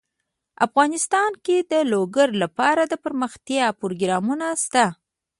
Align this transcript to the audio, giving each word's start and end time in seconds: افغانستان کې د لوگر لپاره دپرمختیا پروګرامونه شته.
افغانستان 0.65 1.31
کې 1.45 1.57
د 1.71 1.73
لوگر 1.93 2.27
لپاره 2.43 2.81
دپرمختیا 2.93 3.65
پروګرامونه 3.79 4.47
شته. 4.63 4.85